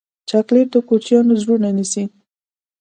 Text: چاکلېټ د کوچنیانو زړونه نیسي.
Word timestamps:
چاکلېټ 0.29 0.67
د 0.73 0.75
کوچنیانو 0.89 1.33
زړونه 1.41 1.69
نیسي. 1.77 2.03